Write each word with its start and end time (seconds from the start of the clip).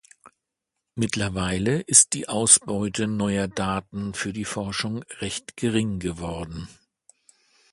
Mittlerweile 0.95 1.81
ist 1.81 2.13
die 2.13 2.27
Ausbeute 2.27 3.05
neuer 3.05 3.47
Daten 3.47 4.15
für 4.15 4.33
die 4.33 4.45
Forschung 4.45 5.03
recht 5.19 5.55
gering 5.57 5.99
geworden. 5.99 6.67